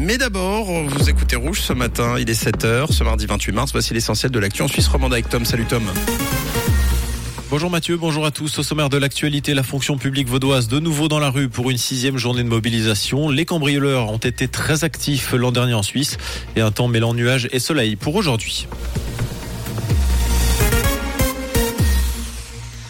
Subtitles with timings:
[0.00, 3.94] Mais d'abord, vous écoutez Rouge ce matin, il est 7h, ce mardi 28 mars, voici
[3.94, 5.44] l'essentiel de l'actu en Suisse romande avec Tom.
[5.44, 5.82] Salut Tom.
[7.50, 8.60] Bonjour Mathieu, bonjour à tous.
[8.60, 11.78] Au sommaire de l'actualité, la fonction publique vaudoise de nouveau dans la rue pour une
[11.78, 13.28] sixième journée de mobilisation.
[13.28, 16.16] Les cambrioleurs ont été très actifs l'an dernier en Suisse
[16.54, 18.68] et un temps mêlant nuages et soleil pour aujourd'hui.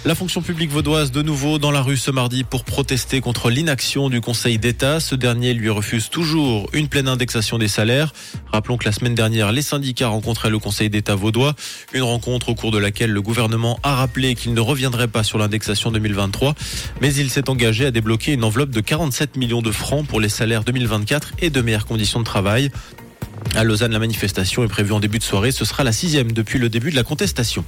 [0.09, 4.09] La fonction publique vaudoise de nouveau dans la rue ce mardi pour protester contre l'inaction
[4.09, 5.01] du Conseil d'État.
[5.01, 8.15] Ce dernier lui refuse toujours une pleine indexation des salaires.
[8.51, 11.55] Rappelons que la semaine dernière, les syndicats rencontraient le Conseil d'État vaudois.
[11.93, 15.37] Une rencontre au cours de laquelle le gouvernement a rappelé qu'il ne reviendrait pas sur
[15.37, 16.55] l'indexation 2023,
[17.02, 20.30] mais il s'est engagé à débloquer une enveloppe de 47 millions de francs pour les
[20.30, 22.71] salaires 2024 et de meilleures conditions de travail.
[23.55, 25.52] À Lausanne, la manifestation est prévue en début de soirée.
[25.52, 27.63] Ce sera la sixième depuis le début de la contestation.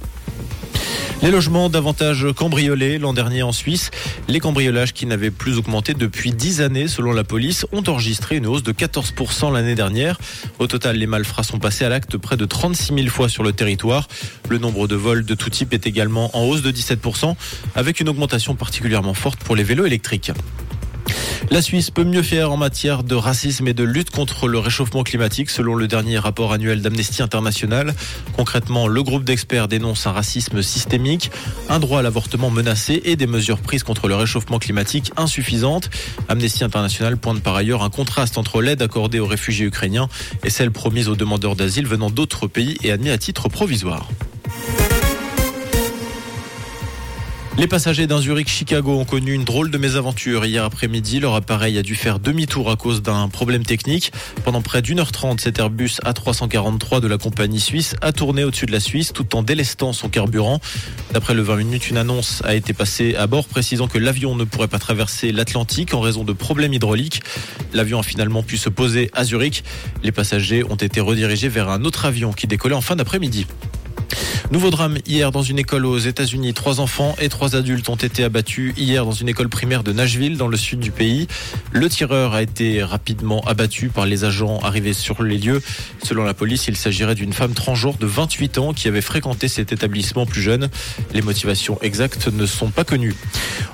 [1.23, 3.91] Les logements davantage cambriolés l'an dernier en Suisse.
[4.27, 8.47] Les cambriolages qui n'avaient plus augmenté depuis 10 années selon la police ont enregistré une
[8.47, 10.17] hausse de 14% l'année dernière.
[10.57, 13.53] Au total, les malfrats sont passés à l'acte près de 36 000 fois sur le
[13.53, 14.07] territoire.
[14.49, 17.35] Le nombre de vols de tout type est également en hausse de 17%
[17.75, 20.31] avec une augmentation particulièrement forte pour les vélos électriques.
[21.51, 25.03] La Suisse peut mieux faire en matière de racisme et de lutte contre le réchauffement
[25.03, 27.93] climatique, selon le dernier rapport annuel d'Amnesty International.
[28.37, 31.29] Concrètement, le groupe d'experts dénonce un racisme systémique,
[31.67, 35.89] un droit à l'avortement menacé et des mesures prises contre le réchauffement climatique insuffisantes.
[36.29, 40.07] Amnesty International pointe par ailleurs un contraste entre l'aide accordée aux réfugiés ukrainiens
[40.45, 44.07] et celle promise aux demandeurs d'asile venant d'autres pays et admis à titre provisoire.
[47.57, 51.19] Les passagers d'un Zurich-Chicago ont connu une drôle de mésaventure hier après-midi.
[51.19, 54.13] Leur appareil a dû faire demi-tour à cause d'un problème technique.
[54.45, 58.67] Pendant près d'une heure trente, cet Airbus A343 de la compagnie suisse a tourné au-dessus
[58.67, 60.61] de la Suisse tout en délestant son carburant.
[61.11, 64.45] D'après le 20 minutes, une annonce a été passée à bord précisant que l'avion ne
[64.45, 67.21] pourrait pas traverser l'Atlantique en raison de problèmes hydrauliques.
[67.73, 69.65] L'avion a finalement pu se poser à Zurich.
[70.03, 73.45] Les passagers ont été redirigés vers un autre avion qui décollait en fin d'après-midi.
[74.51, 76.53] Nouveau drame hier dans une école aux États-Unis.
[76.53, 80.35] Trois enfants et trois adultes ont été abattus hier dans une école primaire de Nashville,
[80.35, 81.27] dans le sud du pays.
[81.71, 85.61] Le tireur a été rapidement abattu par les agents arrivés sur les lieux.
[86.03, 89.71] Selon la police, il s'agirait d'une femme transgenre de 28 ans qui avait fréquenté cet
[89.71, 90.67] établissement plus jeune.
[91.13, 93.15] Les motivations exactes ne sont pas connues.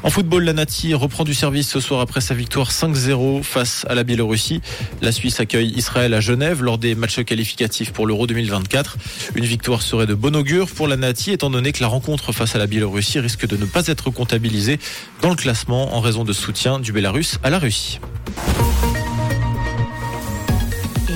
[0.04, 3.96] En football, la Nati reprend du service ce soir après sa victoire 5-0 face à
[3.96, 4.62] la Biélorussie.
[5.02, 8.98] La Suisse accueille Israël à Genève lors des matchs qualificatifs pour l'Euro 2024.
[9.34, 12.56] Une victoire serait de bon augure pour la Nati, étant donné que la rencontre face
[12.56, 14.80] à la Biélorussie risque de ne pas être comptabilisée
[15.22, 18.00] dans le classement en raison de soutien du Bélarus à la Russie.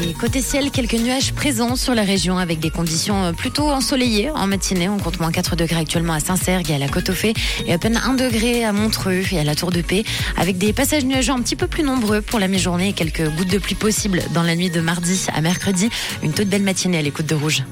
[0.03, 4.31] Et côté ciel, quelques nuages présents sur la région avec des conditions euh, plutôt ensoleillées
[4.31, 4.89] en matinée.
[4.89, 7.27] On compte moins 4 degrés actuellement à Saint-Sergue et à la Côte aux
[7.67, 10.03] et à peine 1 degré à Montreux et à la Tour de Paix
[10.37, 13.51] avec des passages nuageux un petit peu plus nombreux pour la mi-journée et quelques gouttes
[13.51, 15.89] de pluie possibles dans la nuit de mardi à mercredi.
[16.23, 17.63] Une toute belle matinée à l'écoute de Rouge.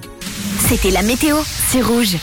[0.69, 1.35] C'était la météo,
[1.67, 2.15] c'est rouge.